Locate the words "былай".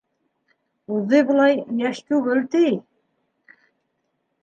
1.27-1.61